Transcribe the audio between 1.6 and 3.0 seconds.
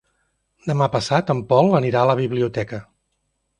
anirà a la biblioteca.